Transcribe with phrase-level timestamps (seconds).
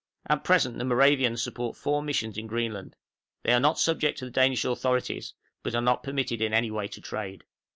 [0.27, 2.95] At present the Moravians support four missions in Greenland;
[3.43, 6.87] they are not subject to the Danish authorities, but are not permitted in any way
[6.87, 7.43] to trade.